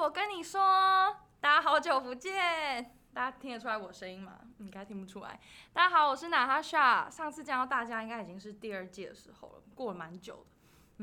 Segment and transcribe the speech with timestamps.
[0.00, 4.40] 我跟你说，大家好久不见，大家听得出来我声音吗？
[4.56, 5.38] 应该听不出来。
[5.74, 7.10] 大家好，我是娜哈莎。
[7.10, 10.46] 上次见到大家应该已经是第二届的时候了，过了蛮久的。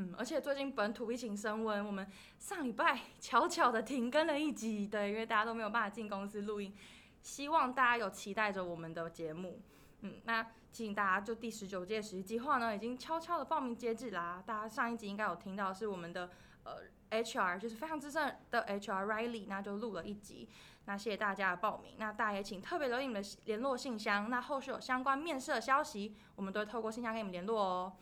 [0.02, 6.76] 嗯，而且最近本土疫情升温，我们上礼拜悄悄的停更了一集，对，因为大家都没有办法进公司录音。
[7.22, 9.62] 希望大家有期待着我们的节目。
[10.02, 10.42] 嗯，那
[10.74, 14.42] 提醒大家，就第十九届实习计划呢，已经悄悄的报名截止啦。
[14.44, 16.32] 大家上一集应该有听到，是我们的
[16.64, 16.82] 呃。
[17.12, 20.50] HR 就是非常资深的 HR Riley，那就录了一集，
[20.86, 27.94] 那谢谢大家的报名，那大家也请特别留意你们的联络信箱，那后续有相关面试的消息，我们都会透过信箱跟你们联络哦。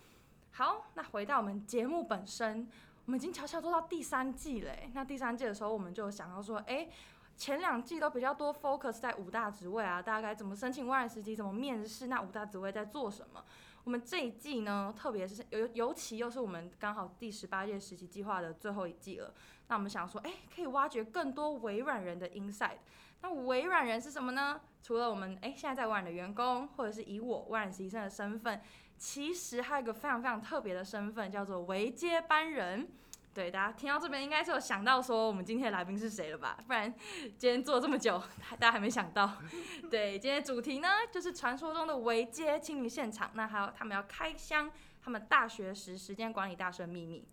[0.51, 2.67] 好，那回到我们节目本身，
[3.05, 4.89] 我们已经悄悄做到第三季嘞。
[4.93, 6.87] 那第三季的时候，我们就想要说，哎，
[7.35, 13.43] 前两季都比较多 focus 在五大职位啊，大家该怎么申请外来实习，怎么面试，那五大职位在做什么？
[13.85, 19.31] 我们这一季呢，特别是尤尤其又是我们刚好第十八届实习计划的最后一季了。
[19.67, 22.79] 那我们想说，哎，可以挖掘更多微软人的 inside。
[23.21, 24.59] 那微软人是什么呢？
[24.81, 28.59] 除了我们哎现在在微软的员工，或者是以我微软实习生的身份，
[28.97, 32.87] 其实还有一个非常非常特别的身份，叫做微接班人。
[33.35, 36.57] 对，大家听到这边应该是有想到说我们今天的来宾是谁了吧？
[36.65, 36.91] 不然
[37.37, 39.29] 今天做这么久，大家还没想到。
[39.91, 43.31] 对，今天主题呢，就是传说中的维街清理现场。
[43.33, 44.71] 那还有他们要开箱
[45.03, 47.27] 他们大学时时间管理大师的秘密。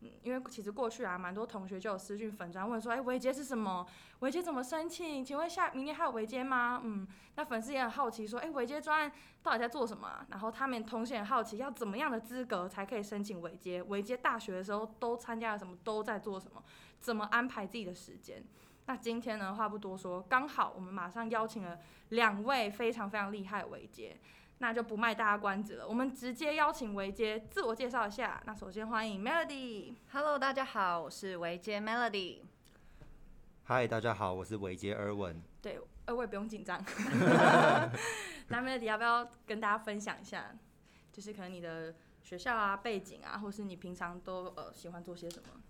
[0.00, 3.86] 嗯，因为其实过去啊，蛮多同学就有私讯粉专问说，哎，微接是什么？
[4.20, 5.24] 微接怎么申请？
[5.24, 6.80] 请问下明年还有微接吗？
[6.84, 10.26] 嗯，那粉丝也很好奇说，哎，微接专案到底在做什么啊？
[10.28, 13.82] 然后他们同学也好奇，要怎么样的资格才可以申请微接？
[13.84, 15.76] 微接大学的时候都参加了什么？
[15.82, 16.62] 都在做什么？
[17.00, 18.44] 怎么安排自己的时间？
[18.86, 21.78] 那今天呢，话不多说，刚好我们马上邀请了
[22.10, 24.16] 两位非常非常厉害的微接。
[24.58, 28.42] 那就不卖大家关子了，我们直接邀请维杰自我介绍一下。
[28.46, 29.94] 那首先欢迎 Melody。
[30.12, 32.38] Hello，大家好，我是维杰 Melody。
[33.66, 35.42] Hi，大家好，我是维杰 Erwin。
[35.60, 36.82] 对，二位不用紧张。
[38.48, 40.56] 那 Melody 要不要跟大家分享一下，
[41.12, 45.60] 就是可能你的学校啊、背景啊，或是你平常都呃喜欢做些什么？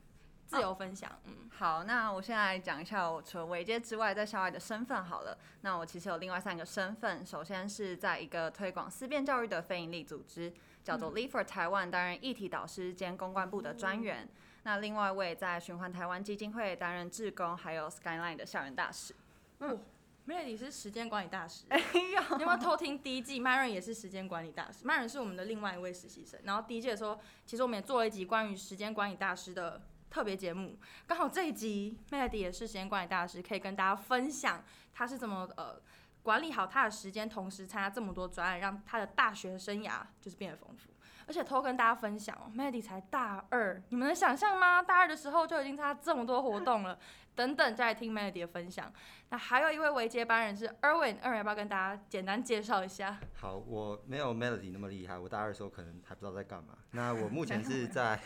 [0.46, 5.36] 自由分享，嗯，好，那我现在来讲一下我除了微接之外在校外的身份好了。
[5.62, 10.52] 那我其实有另外三个身份，首先是在一个推广思辨教育的非营利组织，
[10.84, 14.22] 叫做 Lead for Taiwan，担任议题导师兼公关部的专员。
[14.22, 14.28] 嗯、
[14.62, 19.16] 那另外我也在循环台湾基金会担任志工，还有 Skyline 的校园大使。
[19.58, 19.82] 嗯
[20.28, 26.38] ，Melody 是时间管理大师，哎呦，你有没有偷听第一季？Myron 也是时间管理大师，Myron 是我们的另外一位实习生。
[26.44, 29.82] 然后第一季的时候，其实我们也做了一集关于时间管理大师的。
[30.08, 35.80] 特别节目，刚好这一集 Melody 也是时间管理大师，可以跟大家分享他是怎么呃
[36.22, 40.90] 管理好他的时间，同时参加这么多专案，让他的大学生涯就是变得丰富。
[41.28, 44.80] 而且偷跟大家分享哦，Melody 才大二，你们能想象吗？
[44.80, 46.98] 大二的时候就已经参加这么多活动了。
[47.34, 48.90] 等等，再来听 Melody 的分享。
[49.28, 53.18] 那还有一位微接班人是 Erwin，Erwin 要不要跟大家简单介绍一下？
[53.34, 56.78] 好，我没有 Melody 那么厉害，我大二的时候可能还不知道在干嘛。
[56.92, 58.18] 那我目前是在。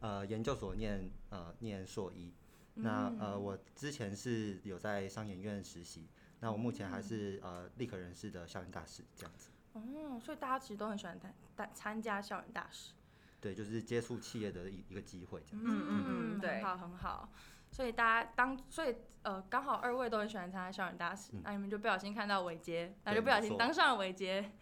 [0.00, 2.32] 呃，研究所念呃念硕一，
[2.74, 6.06] 那呃我之前是有在商研院实习，
[6.38, 9.50] 那我目前还是呃立可人士的校园大使这样子。
[9.72, 11.18] 哦，所以大家其实都很喜欢
[11.56, 12.92] 参参加校园大使。
[13.40, 15.70] 对，就是接触企业的一一个机会这样子。
[15.72, 16.04] 嗯嗯
[16.36, 17.28] 嗯，对，很好很好。
[17.70, 24.52] 所以大家当所以呃刚好二位都很喜欢参加校园大使，那你们就不小心看到伟杰，那就不小心当上了伟杰。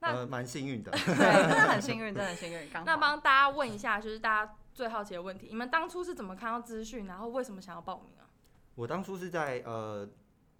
[0.00, 0.90] 那蛮幸运的。
[0.94, 2.70] 对，真的很幸运，真的很幸运。
[2.72, 2.84] 刚。
[2.84, 4.56] 那帮大家问一下，就是大家。
[4.74, 8.28] 最好奇的问题，你们当初是怎么看到资讯，然后为什么想要报名啊？
[8.74, 10.06] 我当初是在呃，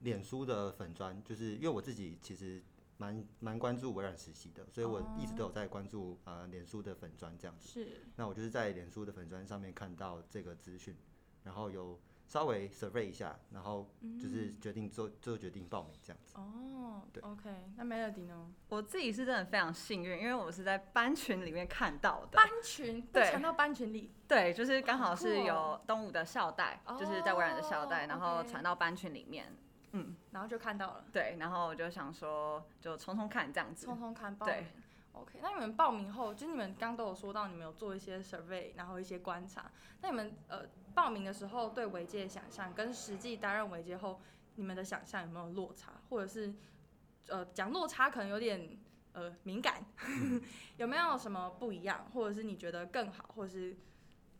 [0.01, 2.63] 脸书的粉砖，就是因为我自己其实
[2.97, 7.69] 蛮蛮关注微软实习的，所以我一直都有在关注呃脸书的粉砖这样子。
[7.69, 7.89] 是。
[8.17, 10.97] 那我就是在脸书的粉砖上面看到这个资讯，
[11.43, 12.01] 然后有。
[12.27, 13.89] 稍微 survey 一下，然后
[14.21, 16.35] 就是决定做做决定报名这样子。
[16.37, 17.51] 哦，对，OK。
[17.77, 18.51] 那 Melody 呢？
[18.69, 22.37] 我自己是真的非常幸运，因为我是在班群里面看到的。
[22.37, 23.03] 班群？
[23.13, 24.13] 对，传到班群里。
[24.27, 29.55] 对，就是刚好是有东吴的校代，就是在微软的校代，然后传到班群里面。
[29.93, 31.05] 嗯，然后就看到了。
[31.13, 33.87] 对，然后我就想说，就匆匆看这样子。
[33.87, 34.57] 匆匆看报名。
[34.57, 34.67] 对
[35.13, 35.39] ，OK。
[35.41, 39.71] 那你们报名后，就你们刚都有说到，你们有做一些 survey，然后一些观察。
[40.01, 40.67] 那你们呃。
[40.95, 44.21] 报名的时候对违界的想象跟实际担任违界后，
[44.55, 45.93] 你们的想象有没有落差？
[46.09, 46.55] 或者是，
[47.27, 48.79] 呃，讲落差可能有点
[49.13, 49.85] 呃敏感，
[50.79, 52.09] 有没有什么不一样？
[52.15, 53.31] 或者是你觉得更好？
[53.35, 53.77] 或者是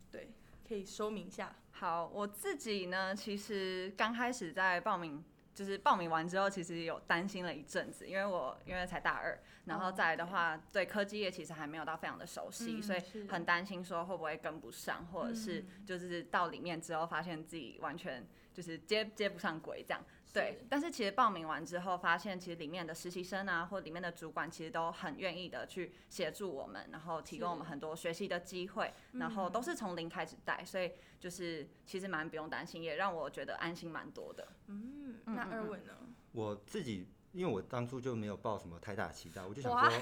[0.09, 0.31] 对，
[0.67, 1.53] 可以说明一下。
[1.71, 5.21] 好，我自己呢，其实刚开始在报名
[5.55, 20.03] 就是报名完之后，其实有担心了一阵子，因为我因为才大二，然后再来的话，对科技业其实还没有到非常的熟悉，所以很担心说会不会跟不上，或者是就是到里面之后发现自己完全就是接接不上轨这样。
[20.35, 30.91] 对，但是其实报名完之后，发现其实里面的实习生啊，或里面的主管，其实都很愿意的去协助我们，然后提供我们很多学习的机会，然后都是从零开始带，所以
[31.21, 34.45] 就是其实蛮不用担心，也让我觉得安心蛮多的。
[34.67, 35.93] 嗯，那二位呢？
[36.33, 40.01] 我自己，因为我当初就没有抱什么太大期待，我就想说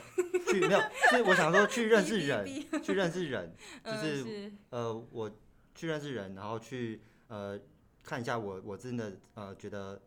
[0.52, 0.80] 去没有，
[1.12, 2.44] 是我想说去认识人，
[2.82, 5.30] 去认识人，就是呃，我
[5.76, 7.60] 去认识人，然后去呃
[8.02, 10.02] 看一下我我真的呃觉得。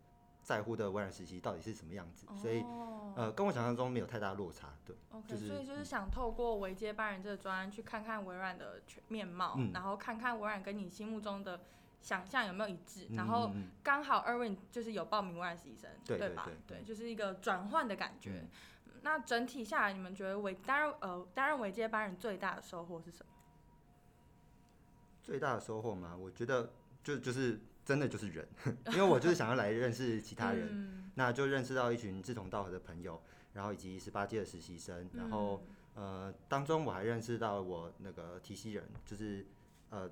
[0.46, 2.38] 在乎的微软实习到底是什么样子？Oh.
[2.38, 2.62] 所以，
[3.16, 4.94] 呃，跟我想象中没有太大落差，对。
[5.10, 11.62] OK，就是、所以就是想透过维接班人这个专案去看看微软的全面貌，嗯、然后看看微软跟你心目中的
[12.00, 13.50] 想象有没有一致，嗯、然后
[13.82, 16.44] 刚好 Erwin 就是有报名微软实习生，对，对吧？
[16.44, 18.46] 对，对，对，对，就是一个转换的感觉。
[18.84, 23.32] 嗯、那整体下来，你们觉得维担任呃担任维接班人最大的收获是什么？
[25.24, 26.70] 最大的收获嘛，我觉得
[27.02, 27.58] 就就是。
[27.86, 28.46] 真的就是人，
[28.92, 33.22] 因为我就是想要来认识其他人，嗯、那就认识到一群志同道合的朋友，
[33.52, 35.62] 然后以及十八届的实习生，然后、
[35.94, 39.46] 嗯、呃当中我还认识到我那个提携人，就是
[39.90, 40.10] 呃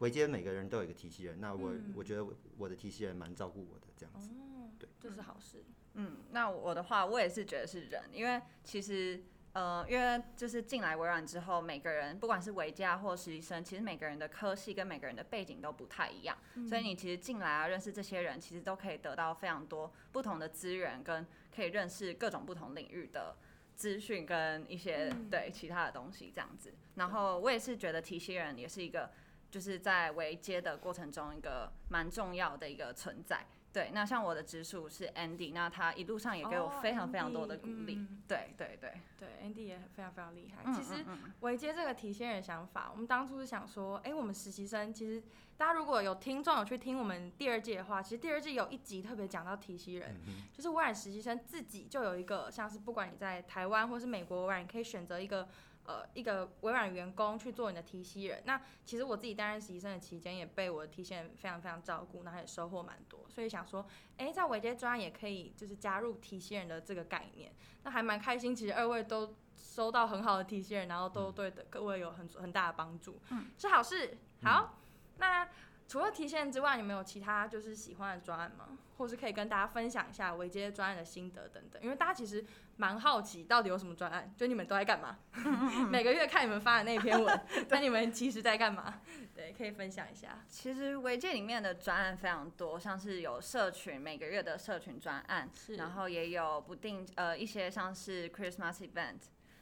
[0.00, 2.26] 维街每个人都有一个提携人，那我、嗯、我觉得
[2.58, 5.62] 我的提携人蛮照顾我的这样子，哦、对，这是好事。
[5.94, 9.22] 嗯，那我的话我也是觉得是人，因为其实。
[9.52, 23.36] 呃，因为就是进来微软之后，每个人不管是微接或实习生，其实每个人的科系跟每个人的背景都不太一样，嗯、所以你其实进来啊，认识这些人，其实都可以得到非常多不同的资源，跟可以认识各种不同领域的
[23.76, 26.72] 资讯跟一些、嗯、对其他的东西这样子。
[26.94, 29.10] 然后我也是觉得提携人也是一个，
[29.50, 33.46] 就是在维接的过程中一个蛮重要的一个存在。
[33.72, 37.96] 对，那像我的直属是 Andy，那他一路上也给我非常非常多的鼓励。
[37.96, 40.62] Oh, 对对对对，Andy 也非常非常厉害。
[40.66, 41.02] 嗯、其实
[41.40, 45.22] 维接这个提新人想法，我们当初是想说，哎，我们实习生其实
[45.56, 55.48] 大家如果有听众有去听我们第二季的话，其实第二季有一集特别讲到提新人，嗯、就是微软实习生自己就有一个，像是不管你在台湾或是美国微软，你可以选择一个。
[55.84, 63.84] 呃，一个微软员工去做你的提息人，那其实我自己担任实习生的期间，也被我的提携人非常非常照顾，然后也收获蛮多，所以想说，
[64.16, 67.52] 哎，在维接专案也可以就是加入提携人的这个概念，
[67.82, 68.54] 那还蛮开心。
[68.54, 74.18] 其实二位都收到很好的提携人，然后都对的各位有很很大的帮助，嗯，是好事。
[74.42, 75.48] 好，嗯、那。
[75.92, 78.78] 除了提现之外，你们有其他就是喜欢的专案吗？
[78.96, 81.82] 或是可以跟大家分享一下微接专案的心得等等？
[81.82, 82.42] 因为大家其实
[82.76, 85.18] 蛮好奇到底有什么专案，就你们都在干嘛？
[85.92, 89.02] 每个月看你们发的那篇文，那你们其实在干嘛？
[89.34, 90.42] 对，可以分享一下。
[90.48, 99.18] 其实微接里面的专案非常多，像是有社群每个月的社群专案，是然后也有不定呃一些像是 Christmas event。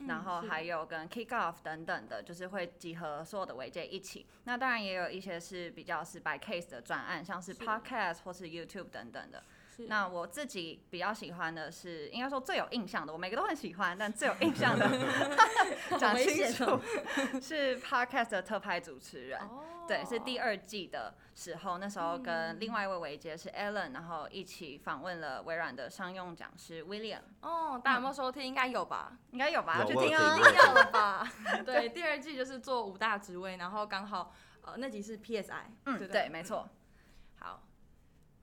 [0.06, 4.26] 然后还有跟 Kick Off 等等的，就是会集合所有的媒介一起。
[4.44, 9.42] 那当然也有一些是比较是 by case 的专案，像是 Podcast 或是 YouTube 等等的。
[9.86, 14.86] 那我自己比较喜欢的是，应该说最有印象的，我每个都很喜欢，但最有印象的
[15.98, 16.78] 讲清楚
[17.40, 19.40] 是 Podcast 的特派主持人。
[19.90, 27.22] 对，是第二季的时候，那时候跟另外一位维杰是 Alan，然后一起访问了微软的商用讲师 William。
[27.40, 28.44] 哦，大家有没有收听？
[28.44, 29.18] 应该有吧？
[29.32, 29.78] 应该有吧？
[29.80, 31.32] 要去听啊，一定要了吧？
[31.66, 34.32] 对，第二季就是做五大职位，然后刚好
[34.62, 35.64] 呃那集是 PSI。
[35.86, 36.68] 嗯，对，对，没错。
[37.40, 37.62] 好。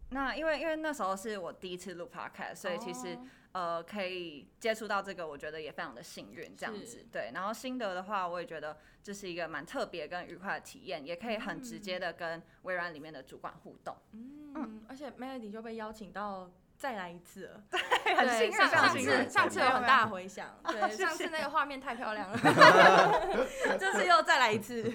[0.10, 3.27] 那因为因为那时候是我第一次录 podcast，所以其实、oh.
[3.57, 6.85] 呃可以接触到这个，我觉得也非常的幸运这样子。
[6.85, 13.97] 是对，然后心得的话，我也觉得这是一个蛮特别跟愉快的体验，也可以很直接的跟微软里面的主管互动。
[14.11, 18.51] 嗯，嗯而且 Melody 就被邀请到再来一次了， 对，很幸运。
[18.53, 22.37] 上上次上次有很大回响， 对，上次那个画面太漂亮了，
[23.79, 24.93] 这次又再来一次。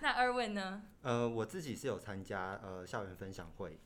[0.00, 0.82] 那 Erwin 呢？
[1.02, 3.78] 呃，我自己是有参加呃校园分享会。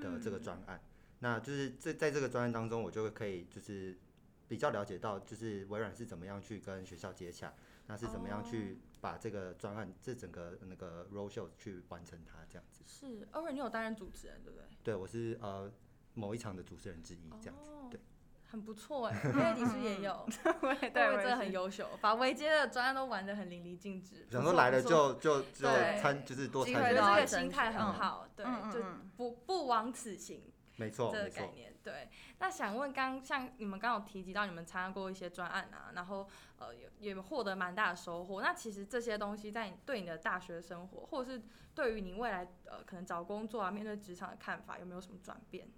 [0.00, 3.98] 的这个专案，嗯、那就是在在这个专案当中，我就可以就是
[4.46, 7.52] 比较了解到，就是微软是怎么样去跟学校接洽，
[7.86, 12.82] 那是怎么样去把这个专案这整个那个 roadshow 去完成它这样子。
[12.86, 14.66] 是，偶尔你有担任主持人对不对？
[14.84, 15.70] 对，我是呃
[16.14, 18.00] 某一场的主持人之一这样子，哦、对，
[18.48, 20.24] 很不错哎，因为你是也有，
[20.62, 24.26] 对，真的很优秀，把维接的专案都玩得很淋漓尽致。
[24.30, 25.68] 想说来了就就就
[26.00, 26.76] 参，就是多参与。
[26.76, 28.82] 我觉得这个心态很好，对，就
[29.16, 30.42] 不不枉此行。
[30.78, 32.08] 没错，这个概念对。
[32.38, 38.40] 那想问，刚像你们刚有提及到，你们参加过一些专案啊，然后呃也也获得蛮大的收获。
[38.40, 41.42] 那其实这些东西在你对你的大学生活，或者是
[41.74, 45.68] 对于你未来呃可能找工作啊、面对职场的看法，有没有什么转变？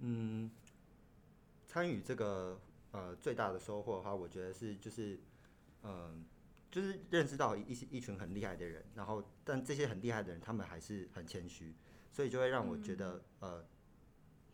[0.00, 0.50] 嗯，
[1.66, 2.60] 参与这个
[2.90, 5.18] 呃最大的收获的话，我觉得是就是
[5.82, 6.24] 嗯、呃，
[6.70, 11.74] 就是认识到一一群很厉害的人，然后但这些很厉害的人，他们还是很谦虚，
[12.16, 13.64] 所以就会让我觉得、嗯、呃，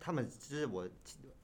[0.00, 0.88] 他们就是我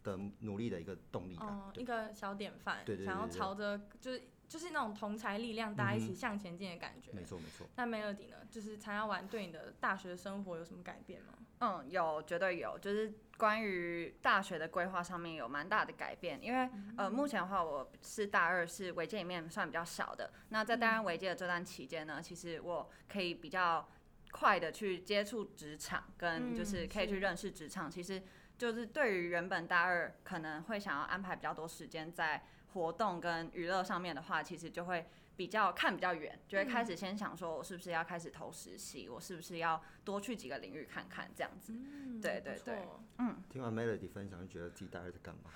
[0.02, 4.20] 的努力的一个动力哦，一个小典范，对对，对，对，想要朝着就是。
[4.48, 7.12] 就是那种同才力量，大家一起向前进的感觉。
[7.12, 7.66] 没错没错。
[7.76, 8.36] 那 Melody 呢？
[8.50, 11.34] 就是参加完对你的大学生活有什么改变吗？
[11.60, 12.78] 嗯，有，绝对有。
[12.78, 20.32] 就是关于大学的规划上面有蛮大的改变，因为、嗯、呃，目前的话我是大二，是维建里面算比较小的。
[20.48, 23.86] 那在担任维建的这段期间呢、嗯，其实我可以比较
[24.30, 27.90] 快的去接触职场，跟就是可以去认识职场、嗯。
[27.90, 28.22] 其实
[28.56, 32.44] 就是对于原本大二可能会想要安排比较多时间在。
[32.74, 35.06] 活动跟娱乐上面的话，其实就会
[35.36, 41.74] 比较看比较远，就会开始先想说，我是不是要开始投实习、嗯，我是不是要多去几个领域看看这样子。
[41.74, 42.78] 嗯、对对对，
[43.18, 43.36] 嗯。
[43.50, 45.50] 听完 Melody 分享，就觉得自己大概在干嘛？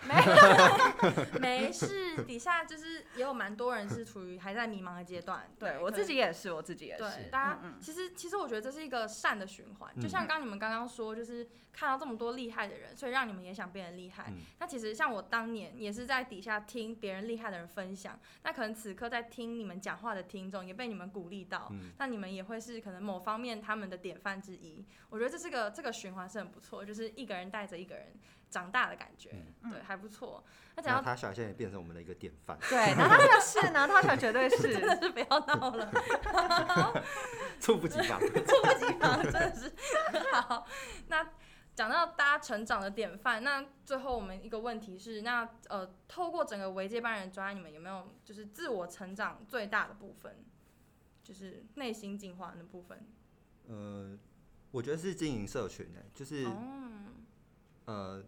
[1.40, 5.48] 没 没事，底下就是也有蛮多人是处于还在迷茫的阶段。
[5.58, 7.02] 对，对我自己也是，我自己也是。
[7.02, 14.38] 对，大家嗯嗯其实其实我觉得这是一个善的循环，就像刚你们刚刚说，就是看到这么多厉害的人，所以让你们也想变得厉害、嗯。
[14.58, 24.84] 那其实像我当年也是在底下听别人厉害的人分享，那可能此刻在听你们讲话的听众也被你们鼓励到、嗯，那你们也会是可能某方面他们的典范之一。
[25.08, 28.12] 我觉得这是个这个循环是很不错，就是一个人带着一个人
[28.50, 29.30] 长大的感觉，
[29.62, 30.44] 嗯、对，还不错。
[30.74, 35.92] 那讲到他小现在也变成我们的一个典范，对，然后他是呢，他小绝对是， 真的是不要闹了，
[37.60, 39.72] 猝不及防，猝不及防，真的是。
[40.32, 40.66] 好，
[41.08, 41.30] 那
[41.74, 50.44] 讲到大家成长的典范，那最后我们一个问题是，那呃，透过整个维接班人专案，你们有没有就是自我成长最大的部分，
[51.22, 53.06] 就是内心进化的部分？
[53.68, 54.18] 呃。
[54.72, 56.54] 我觉得是经营社群诶、欸，就是、oh.
[57.84, 58.24] 呃，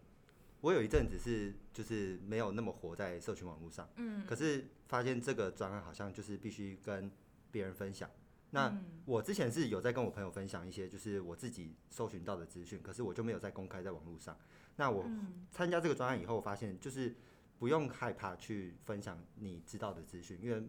[0.61, 7.11] 我有一阵子是就是没有那么活在社群网络上，嗯，可是发现这个专案好像就是必须跟
[7.51, 8.09] 别人分享。
[8.51, 8.73] 那
[9.05, 14.37] 我之前是有在跟我朋友分享一些就是我自己搜寻到的资讯，可是我就没有再公开在网络上。
[14.77, 15.05] 那我
[15.51, 17.15] 参加这个专案以后，发现就是
[17.59, 20.63] 不用害怕去分享你知道的资讯，因为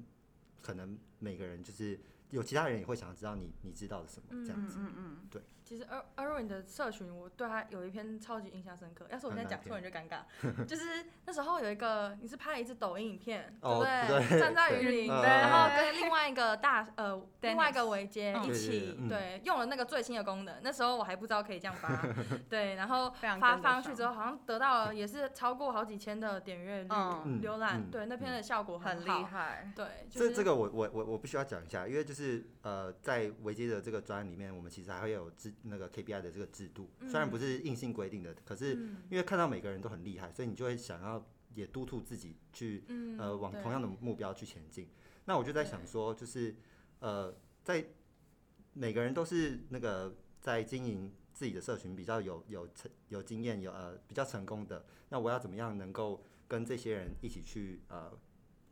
[0.62, 2.00] 可能每个人就是
[2.32, 5.42] 有其他人也会想要知道你你知道的什么这样子，嗯嗯，对。
[5.66, 5.84] 其实
[6.16, 9.08] Erwin 的社群，我对他有一篇超级印象深刻。
[9.10, 10.20] 要是我现在讲错，你就尴尬。
[10.68, 14.40] 就是那时候有一个，你是拍了一支抖音影片，哦、对不对？
[14.40, 20.56] 站在雨林，对，然后跟另外一个大呃另外一个维接一起，对，用了那个最新的功能。
[20.62, 21.90] 那时候我还不知道可以这样发，
[22.48, 26.90] 对，然后发上去之后，好像得到了也是超过好几千的点阅率、
[27.42, 29.72] 浏览、嗯，对，那篇的效果很厉害。
[29.76, 35.32] 对，这这个我我我我必须要讲一下，因为就是呃在维接的这个专案里面，我们其实还会有
[35.64, 38.74] 那个 KPI 的这个制度，虽然不是硬性规定的，可是
[39.10, 42.84] 因为看到每个人都很厉害，所以你就会想要也督促自己去
[43.18, 44.88] 呃往同样的目标去前进。
[45.26, 46.56] 那我就在想说，就是
[47.00, 47.86] 呃在
[48.74, 58.12] 每个人都是那个在经营自己的社群比较有有成有经验有呃比较成功的，那我要怎么样能够跟这些人一起去呃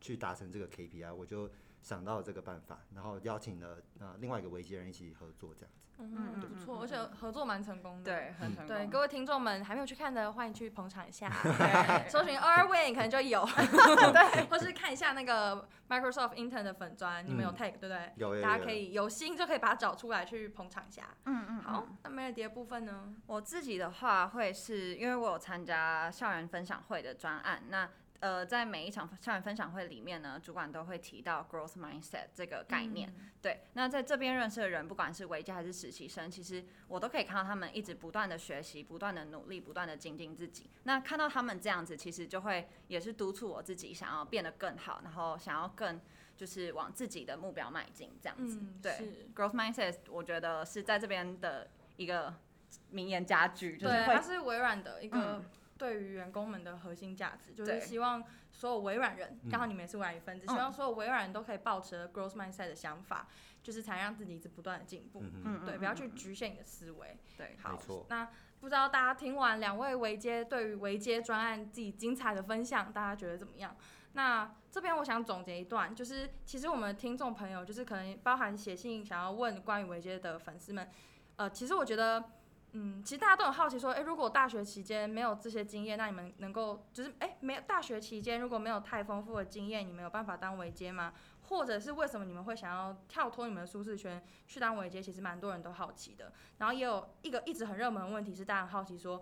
[0.00, 1.12] 去达成这个 KPI？
[1.14, 1.50] 我就
[1.82, 5.83] 想到了这个办法，然后邀请了呃另外一个维基人一起合作这样子。
[5.98, 8.12] 嗯，不错，而且合作蛮成功的。
[8.12, 8.76] 对，很成功。
[8.76, 11.30] 对，各位听众们还没有去看的，欢迎去捧场一下。
[11.42, 13.44] 对，搜寻 Erwin 可能就有。
[14.12, 18.12] 对， 或是看一下那个 Microsoft Intern 的粉砖，你们有 tag 对不对？
[18.16, 21.02] 有，大家可以有心就可以把它找出来去捧场一下。
[21.26, 21.62] 嗯嗯。
[21.62, 23.14] 好，那 Melody 的部分呢？
[23.26, 27.88] 我自己的话会是因为我有参加校园分享会的专案，那。
[28.24, 33.12] 呃，在每一场校园分享会里面呢，主管都会提到 growth mindset 这个概念。
[33.18, 40.70] 嗯、对，那在这边认识的人，不管是维接还是实习生，其实我都可以看到他们一直不断的学习，不断的努力，不断的精进自己。
[40.84, 46.00] 那看到他们这样子，其实就会也是督促我自己想要变得更好，然后想要更
[46.34, 48.58] 就是往自己的目标迈进这样子。
[48.58, 52.34] 嗯、对，growth mindset 我觉得是在这边的一个
[52.88, 55.44] 名言佳句，就是它是微软的一个、嗯。
[55.76, 63.26] 对于员工们的核心价值，就是希望所有微软人，刚好你们也是微软一份子，希望所有微软人都可以抱持 growth mindset 的想法，
[63.62, 65.20] 就是才让自己一直不断的进步。
[65.22, 67.18] 嗯对，不要去局限你的思维。
[67.36, 67.76] 对，好。
[68.08, 73.76] 那不知道大家听完两位维接对于维接专案自己精彩的分享，大家觉得怎么样？
[74.12, 80.88] 那这边我想总结一段，就是其实我们听众朋友，就是可能包含写信想要问关于维接的粉丝们，
[81.34, 82.24] 呃，其实我觉得。
[82.76, 91.14] 嗯，其实大家都很好奇，说，诶，如果大学期间没有这些经验，那你们能够，就是，诶，没有大学期间如果没有太丰富的经验，你们有办法当维接吗？
[91.42, 95.00] 或者是为什么你们会想要跳脱你们的舒适圈去当维接？
[95.00, 96.32] 其实蛮多人都好奇的。
[96.58, 99.20] 然后也有一个一直很热门的问题是，大家很好奇说，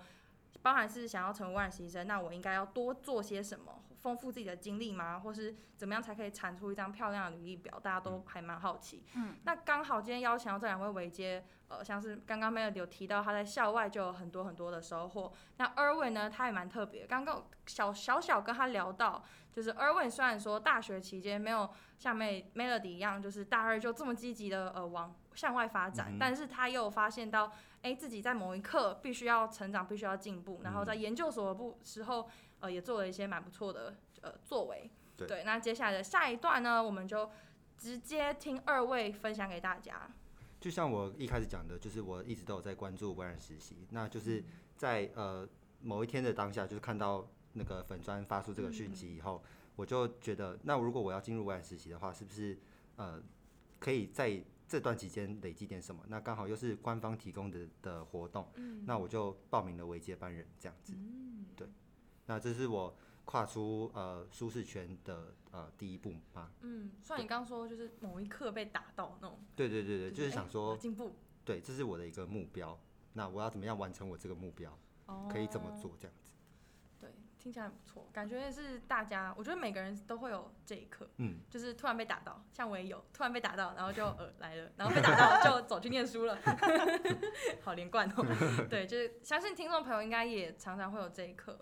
[0.63, 3.82] 包含是想要成为微软实习生，那我应该要多做些什么？
[4.03, 5.21] 丰富自己的经历吗？
[5.21, 7.79] 或是怎么样才可以产出一张漂亮的履历表？
[7.79, 9.05] 大家都还蛮好奇。
[9.15, 15.33] 嗯，那刚好今天邀请到这两位维接，呃，像是刚刚 Melody 有提到他在校外就有很多很多的收获。
[15.57, 17.07] 那 Erwin 呢，他也蛮特别。
[17.07, 27.47] 刚刚小小小跟他聊到，就是 Erwin 虽然说大学期间没有像 Melody 一样，就是大二就这么积极的呃往向外发展，嗯、但是他又发现到，
[27.83, 32.29] 哎、欸，自己在某一刻必须要成长，必须要进步，然后在研究所的部时候。
[32.63, 35.45] 呃，也做了一些蛮不错的呃作为，对，对。
[35.45, 37.29] 那接下来的下一段呢，我们就
[37.77, 40.11] 直接听二位分享给大家。
[40.61, 44.45] 就像我一开始讲的，就是我一直都有在关注微软实习，那就是
[44.77, 45.47] 在呃
[45.81, 52.57] 某一天的当下，就是看到那个粉砖发出这个讯息以后，嗯、我就觉得，那如果我要进入微软实习的话，是不是
[52.95, 53.21] 呃
[53.81, 56.05] 可以在这段期间累积点什么？
[56.07, 61.67] 那刚好又是官方提供的的活动，嗯，那我就报名了微接班人这样子，嗯，对。
[62.27, 66.51] 那这是我跨出呃舒适圈的呃第一步吗？
[66.61, 69.39] 嗯，算你刚刚说就是某一刻被打到那种。
[69.55, 71.17] 对对对对，就是、想说进步。
[71.45, 72.79] 对，这是我的一个目标。
[73.15, 74.77] 那我要怎么样完成我这个目标？
[75.07, 76.33] 哦、可以怎么做这样子？
[76.99, 86.39] 对，听起来很不错，感觉是大家，我觉得每个人都会有这一刻，嗯，就是突然被打到，像我也有突然被打到，然后就呃来了，然后被打到就走去念书了，
[87.61, 88.25] 好连贯哦。
[88.71, 91.59] 对，就是相信听众朋友应该也常常会有这一刻。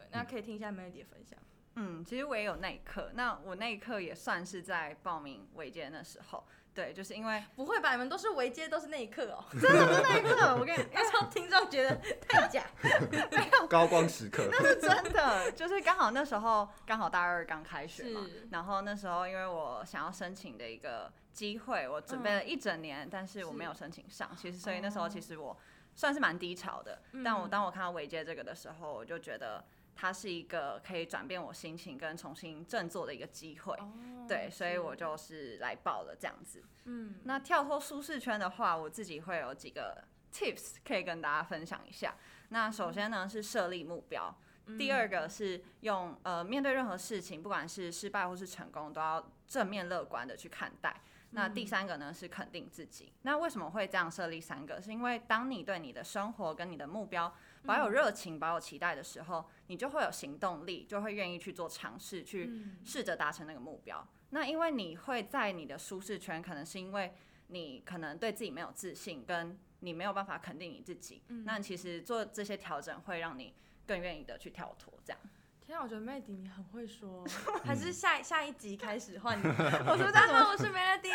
[0.00, 1.38] 对，那可以听一下 Melody 的分享。
[1.74, 6.44] 嗯，其实我也有那一刻，那我那一刻也算是在报名围接的时候。
[6.74, 7.92] 对，就是因为 不会吧？
[7.92, 9.44] 你们都是围接，都是那一刻哦。
[9.52, 11.96] 真的是那一刻，我跟你， 那时候听众觉得
[12.28, 12.64] 太假。
[13.32, 15.50] 没有高光时刻，那是真的。
[15.52, 24.30] 就是刚好那时候刚好大二刚开学嘛，然后那时候因为我想要申请的一个机会，我准备了一整年，嗯、但是我没有申请上。
[24.36, 25.56] 其实所以那时候其实我
[25.94, 27.02] 算是蛮低潮的。
[27.12, 29.64] 嗯、但我当我看到微接这个的时候，我就觉得。
[30.00, 33.92] 它是一个可以转变我心情跟重新振作的一个机会，哦、
[34.28, 36.62] 对，所以我就是来报了这样子。
[36.84, 42.14] 嗯，那跳脱舒适圈的话，我自己会有几个 tips 可以跟大家分享一下。
[42.50, 44.32] 那首先呢是设立目标，
[44.66, 50.94] 嗯、第二个是用呃面对任何事情，不管是失败或是成功，都要正面乐观的去看待。
[51.32, 53.12] 那第三个呢是肯定自己。
[53.22, 54.80] 那为什么会这样设立三个？
[54.80, 64.06] 是因为当你对你的生活跟你的目标保有热情、保有期待的时候，你就会有行动力，就会愿意去做尝试，去试着达成那个目标。
[64.30, 67.12] 那因为你会在你的舒适圈，可能是因为
[67.48, 71.22] 你可能对自己没有自信，跟你没有办法肯定你自己。
[71.44, 73.54] 那其实做这些调整会让你
[73.86, 75.20] 更愿意的去跳脱，这样。
[75.68, 77.22] 天啊，我觉得 Melody 你很会说，
[77.62, 79.42] 还是下下一集开始换你。
[79.86, 81.12] 我说大家好，我是 Melody。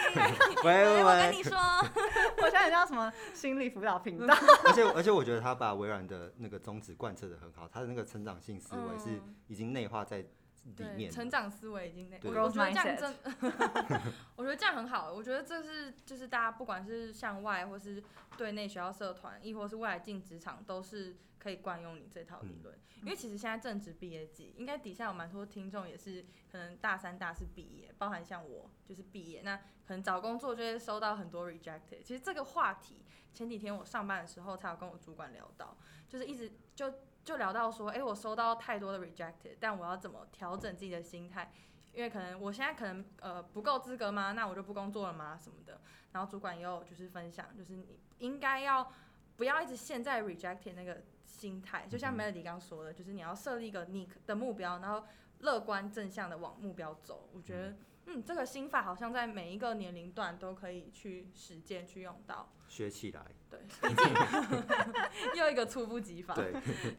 [0.64, 1.58] 喂喂喂，我跟你说，
[2.38, 4.36] 我现在叫什么心理辅导频道。
[4.66, 10.24] 而且而且我觉得他把微软的那个宗旨贯彻的很好，他的那个成长性思维是已经内化在
[10.64, 11.12] 里面。
[11.12, 12.30] 成长思维已经内化。
[12.30, 13.16] 我觉得这样真，
[14.36, 15.14] 我觉得这样很好。
[15.14, 18.04] 我觉得这是就是大家不管是向外或是
[18.38, 21.16] 对内学校社团，亦或是未来进职场，都是。
[21.44, 32.02] 可以惯用你这套理论，因为其实现在正值毕业季，应该底下有蛮多听众也是可能大三、大四毕业，包含像我就是毕业，那可能找工作就会收到很多 rejected。
[32.02, 35.76] 其实这个话题前几天我上班的时候才有跟我主管聊到，
[36.08, 36.94] 就是一直就
[37.24, 41.52] 就聊到说，哎、欸，我收到太多的 rejected，但我要怎么调整自己的心态？
[41.92, 44.32] 因为可能我现在可能呃不够资格吗？
[44.32, 45.38] 那我就不工作了吗？
[45.42, 45.82] 什么的。
[46.12, 48.92] 然后主管也有就是分享，就是你应该要
[49.36, 51.02] 不要一直陷在 rejected 那个。
[51.26, 55.04] 心态就像 Melody 刚说的，就是你要设立一个你的目标，然后
[55.40, 57.28] 乐观正向的往目标走。
[57.34, 57.78] 我觉得，嗯，
[58.26, 62.52] 这个心法好像在每一个年龄段都可以去实践、去用到。
[62.68, 63.22] 学起来。
[63.50, 66.36] 对， 毕竟 又一个猝不及防。
[66.36, 66.54] 对。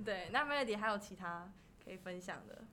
[0.04, 1.52] 对，那 Melody 还有其他
[1.84, 2.64] 可以分享的？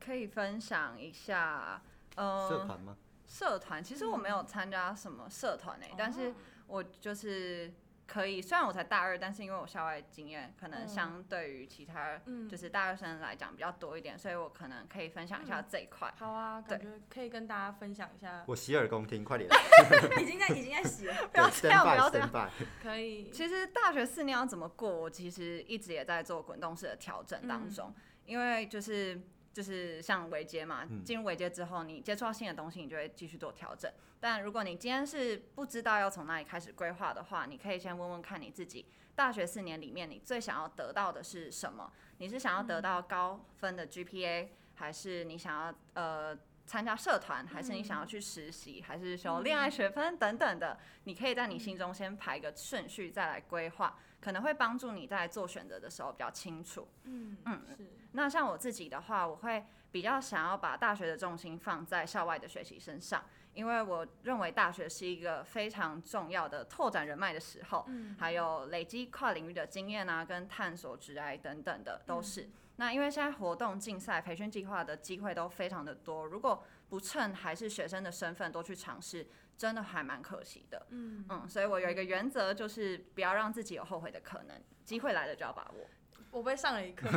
[0.00, 1.82] 可以分享一下，
[2.16, 2.96] 呃，社团吗？
[3.26, 6.34] 社团，其实我没有参加什么社团诶、欸，嗯、但是
[6.66, 7.72] 我就是。
[8.06, 16.14] 可以，虽然我才大二，但是因为我校外经验可能相对于其他就是大二生来讲比较多一点，嗯、所以我可能可以分享一下这一块、嗯。
[16.18, 18.44] 好啊，感觉可以跟大家分享一下。
[18.46, 19.48] 我洗耳恭听，快点。
[20.20, 21.14] 已经在，已经在洗了。
[21.32, 22.50] 不要这样，不要这样。
[22.82, 23.30] 可以。
[23.30, 29.20] 其实大学四年要怎么过，我其实一直也在做滚动式的调整当中，嗯、因为就是。
[29.54, 33.90] 就是像微接嘛，进入微接之后，你接触到新的东西，你就会继续做调整。
[34.18, 41.92] 但如果你今天是不知道要从哪里开始规划的话，你可以先问问看你自己，大学四年里面你最想要得到的是什么？
[42.18, 46.36] 你是想要得到高分的 GPA，还是你想要呃
[46.66, 56.88] 参加社团，还是你想要去实习，还是修恋爱学分等等的，你可以在你心中先排个顺序，再来规划，可能会帮助你在做选择的时候比较清楚。
[57.02, 57.86] 嗯嗯，是。
[58.12, 63.22] 那像我自己的话，我会比较想要把大学的重心放在校外的学习身上。
[63.52, 72.44] 因为我认为大学是一个非常重要的拓展人脉的时候，嗯，还有累积跨领域的经验啊，跟探索职涯等等的都是。
[72.44, 79.26] 嗯、那因为现在活动、竞赛、培训计划的机会都非常的多，如果不趁还是学生的身份多去尝试，
[79.58, 80.86] 真的还蛮可惜的。
[80.90, 85.90] 嗯嗯，所以我有一个原则，就是不要让自己有后悔的可能，机会来了就要把握。
[86.30, 87.08] 我被上了一课，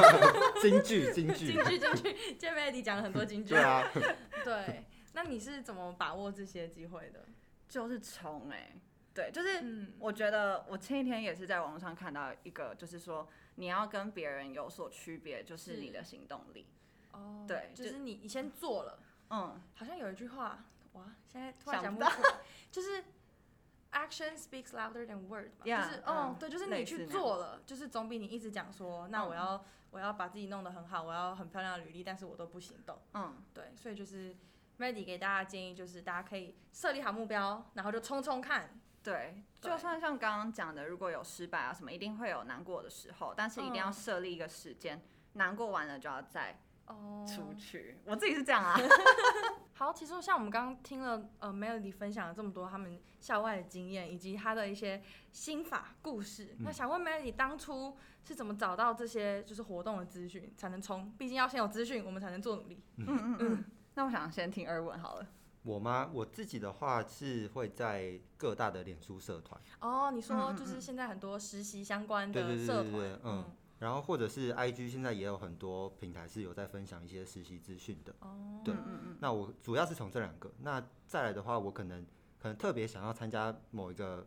[0.62, 3.52] 金句金句金句金句，今天 Melody 讲了很多金句。
[3.52, 3.86] 对啊，
[4.42, 4.86] 对。
[5.12, 7.26] 那你是怎么把握这些机会的？
[7.68, 8.72] 就是冲哎，
[9.12, 9.62] 对，就是
[9.98, 16.66] 我觉得我前一天也是在网络上看到一个，就是说你要跟别人有所区别，就是你的行动力。
[17.12, 22.10] 哦，对，就是你你先做了，嗯，好像有一句话，哇，现在突然想不到，
[22.70, 23.04] 就是
[23.92, 34.36] action speaks louder than word，就是嗯，对，就是你去做了，就是总比你一直讲说，那我要我要把自己弄得很好，我要很漂亮的履历，但是我都不行动，嗯，对，所以就是。
[34.80, 38.80] Melody 给大家建议就是，大家可以设立好目标，然后就冲冲看。
[39.02, 46.60] 对，就算像刚刚讲的，如果有失败啊什么，一定会有难过的时候，但是一定要设立一个时间，嗯，难过完了就要再
[47.26, 47.98] 出去。
[48.04, 48.12] Oh.
[48.12, 48.76] 我自己是这样啊。
[49.74, 61.12] 好，其实像我们刚刚听了呃 Melody 分享了这么多他们校外的经验，以及他的一些心法故事，嗯，那想问 Melody 当初是怎么找到这些就是活动的资讯才能冲？
[61.16, 62.82] 毕竟要先有资讯，我们才能做努力。
[62.96, 63.64] 嗯嗯嗯。
[63.94, 65.26] 那我想先听二问好了。
[65.62, 66.08] 我吗？
[66.12, 69.60] 我自己的话是会在各大的脸书社团。
[69.80, 73.44] 哦，你说就是现在很多实习相关的社团，嗯，嗯，
[73.78, 78.14] 然后或者是 IG 现在也有很多平台是有在分享一些实习资讯的。
[78.20, 78.74] 哦，对，
[79.20, 80.52] 那我主要是从这两个。
[80.60, 82.04] 那再来的话，我可能
[82.38, 84.26] 可能特别想要参加某一个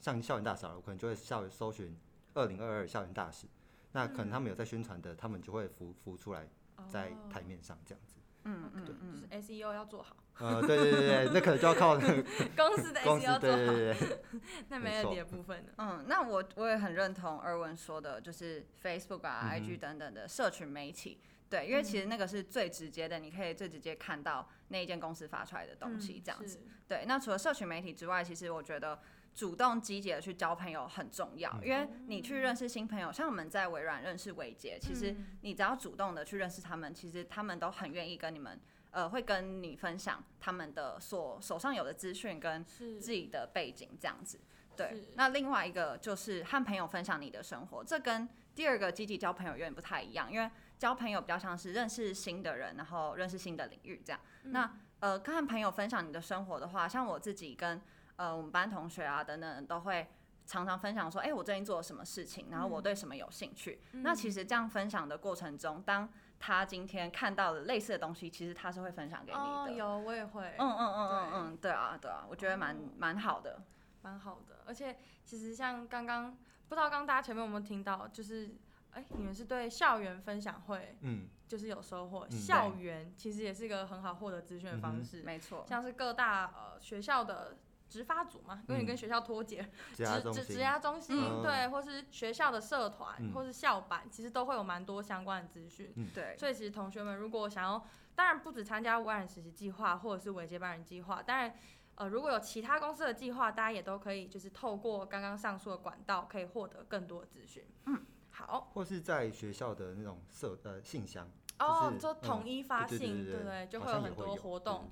[0.00, 1.96] 像校园大使，我可能就会校园搜寻
[2.34, 3.46] 二零二二校园大使。
[3.92, 6.48] 那可能他们有在宣传的，他们就会浮浮出来
[6.88, 8.16] 在台面上这样子。
[8.44, 10.16] 嗯嗯嗯，就是 SEO 要做好。
[10.38, 11.94] 呃，对对对对，那可能就要靠
[12.56, 13.38] 公司的做好。
[13.38, 14.18] 对对对，
[14.68, 15.72] 那没有别的部分呢？
[15.78, 21.20] 嗯，那我我也很认同二文说的，就是 Facebook 啊、嗯、IG 等等的社群媒体。
[21.48, 26.58] 对，因为其实那个是最直接的，你可以最直接看到那一间公司发出来的东西，这样子。
[26.64, 28.98] 嗯、对，那除了社群媒体之外，其实我觉得。
[29.36, 38.58] 主动积极的去交朋友很重要，因为你去认识新朋友，像我们在微软认识伟杰，其实你只要主动的去认识他们，其实他们都很愿意跟你们，
[38.90, 44.40] 呃，会跟你分享他们的所手上有的资讯跟自己的背景这样子。
[44.76, 54.20] 对，那另外一个就是和朋友分享你的生活，这跟第二个积极交朋友有点不太一样，因为交朋友比较像是认识新的人，然后认识新的领域这样。
[54.44, 54.70] 那
[55.00, 57.80] 呃，跟朋友分享你的生活的话，像我自己跟
[58.16, 60.06] 呃，我们班同学啊，等等都会
[60.46, 63.80] 常常分享说，哎、欸，我最近做了什么事情，然后我对什么有兴趣。
[63.92, 69.44] 嗯、那其实这样分享的过程中，当他今天看到了类似的东西，其实他是会分享给你的。
[69.44, 70.54] 哦，有，我也会。
[70.58, 73.62] 嗯嗯嗯嗯嗯，对啊对啊，我觉得蛮蛮、哦、好的，
[74.02, 74.60] 蛮好的。
[74.66, 76.36] 而且其实像刚刚，
[76.68, 78.54] 不知道刚刚大家前面有没有听到，就是
[78.92, 82.26] 哎、欸，你们是对校园分享会，嗯，就是有收获。
[82.30, 85.64] 嗯、校园其实也是一个很好获得资讯的方式，没错。
[85.68, 87.56] 像是各大呃学校的。
[87.88, 89.62] 职发组嘛，因为你跟学校脱节，
[89.94, 95.92] 职职职涯中心，嗯、对，或是学校的社团，嗯、或是校版，其实都会有蛮多相关的资讯。
[96.14, 101.54] 对、嗯，所以其实同学们如果想要，当然不止参加微软实习计划，或者是微接班人计划，当然，
[101.94, 107.64] 呃，如果有其他公司的计划，大家也都可以，就是透过刚刚上述的管道，可以获得更多的资讯。
[107.86, 108.70] 嗯，好。
[108.74, 114.90] 或是在学校的那种社呃信箱，哦，就统一发信，对，就会有很多活动。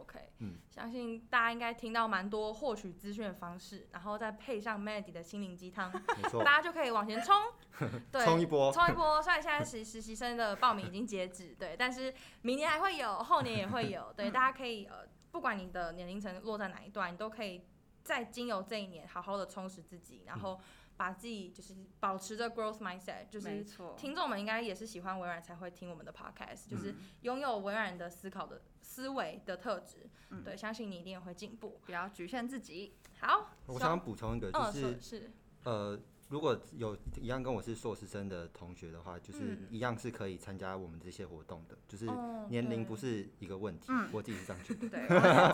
[0.00, 7.34] OK，嗯，相信大家应该听到蛮多获取资讯的方式，然后再配上 Melody 的心灵鸡汤，没错，大家就可以往前冲，
[8.12, 9.22] 对，冲一波，冲一波。
[9.22, 17.64] 虽然现在实实习生的报名已经截止，对，但是明年还会有， 后年也会有，对，大家可以呃，不管你的年龄层落在哪一段，你都可以
[18.02, 20.60] 在经由这一年好好的充实自己，然后。
[20.98, 23.64] 把自己就是保持着 growth mindset，就是
[23.96, 32.94] 听众们应该也是喜欢微软才会听我们的 podcast，就是拥有微软的思考的思维的特质，嗯，对，相信你一定也会进步，不要局限自己。
[33.20, 35.30] 好，我想补充一个，就是、嗯、是，是。
[35.64, 42.06] 呃，如果有一样跟我是硕士生的同学的话，就是一样是可以参加我们这些活动的，就是
[42.50, 43.86] 年龄不是一个问题。
[43.88, 44.88] 嗯，我自己是这样觉得。
[44.90, 45.00] 对，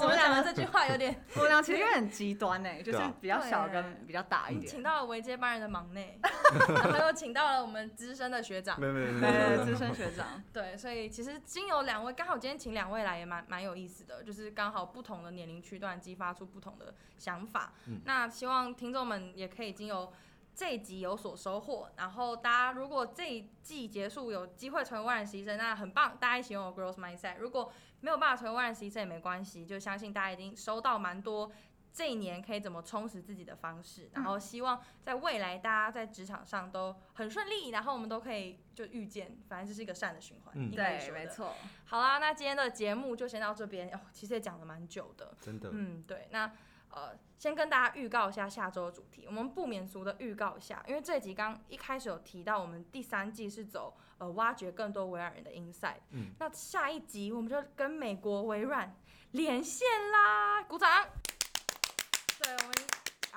[0.00, 4.66] 我们两个这句话有点， 我们俩其实有点极端呢，就是比较小跟比较大一点。
[4.66, 6.18] 请到了维接班人的忙内，
[6.74, 10.42] 然后又请到了我们资深的学长，没有没有没有资深学长。
[10.52, 17.74] 对，所以其实经由两位，刚好今天请两位来也蛮蛮有意思的，就是刚好不同的年龄区段激发出不同的想法。
[18.04, 20.12] 那希望听众们也可以经由。
[20.54, 27.38] 这一集有所收获，然后大家如果这一季结束有机会成为万人实习生，那很棒，大家一起拥有 growth mindset。
[27.38, 31.50] 如果没有办法成为万人实习生也没关系，就相信大家已经收到蛮多
[31.92, 40.54] 这一年可以怎么充实自己的方式，然后希望在未来大家在职场上都很顺利，然后我们都可以就遇见，反正这是一个善的循环。
[40.56, 41.52] 嗯，对，没错。
[41.86, 43.92] 好啦，那今天的节目就先到这边。
[43.92, 45.70] 哦，其实也讲了蛮久的，真的。
[45.72, 46.52] 嗯，对，那。
[46.94, 58.96] 呃，先跟大家预告一下下周的主题，我们不免俗的预告一下，因为这集刚一开始有提到，我们第三季是走呃挖掘更多微软人的 insight，嗯，那下一集我们就跟美国微软
[59.32, 61.04] 连线啦，鼓掌，
[62.40, 62.73] 对，我们。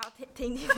[0.00, 0.68] 好，听听听，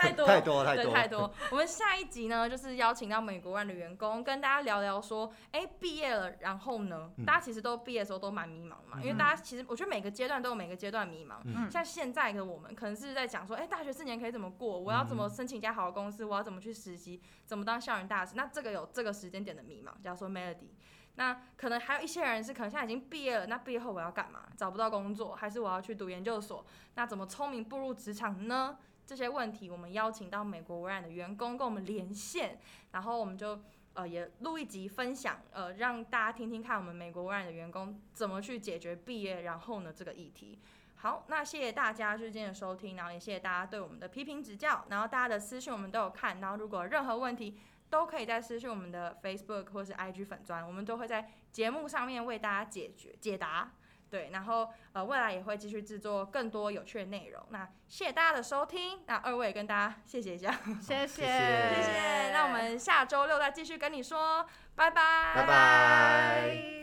[0.00, 1.32] 太多太多太多，对，太多。
[1.52, 11.34] 我们下一集呢，就是邀请到美国微软的员工，跟大家聊聊说，哎、欸，毕业了，然后呢，大家其实都毕业的时候都蛮迷茫嘛，嗯、因为大家其实我觉得每个阶段都有每个阶段迷茫。
[11.44, 14.80] 嗯、像现在的我们，可能是在讲说，哎、欸，大学四年可以怎么过？
[14.80, 16.24] 我要怎么申请一家好的公司？
[16.24, 17.22] 我要怎么去实习？
[17.46, 18.32] 怎么当校园大使？
[18.34, 20.70] 那这个有这个时间点的迷茫，叫做 Melody。
[21.16, 24.44] 那可能还有一些人是可能现在已经毕业了，那毕业后我要干嘛？
[24.56, 26.64] 找不到工作，还是我要去读研究所？
[26.94, 28.78] 那怎么聪明步入职场呢？
[29.04, 32.58] 这些问题我们邀请到美国微软的员工跟我们连线，
[32.92, 33.60] 然后我们就
[33.92, 40.58] 呃也录一集分享，呃让大家听听看我们美国微软的员工怎么去解决毕业然后呢这个议题。
[40.94, 47.58] 好，那谢谢大家就是今天的收听，然后也谢谢大家对我们的批评指教，然后大家的私讯我们都有看，然后如果任何问题。
[47.90, 53.72] 都可以在私讯我们的 Facebook 或是 IG 粉专，我们都会在节目上面为大家解决解答。
[54.08, 57.46] 对，然后呃未来也会继续制作更多有趣的内容。
[57.50, 60.50] 那谢谢大家的收听，那二位也跟大家谢谢一下，
[60.80, 61.74] 谢谢 谢谢。
[61.76, 66.79] 谢谢，那我们下周六再继续跟你说，拜拜拜拜。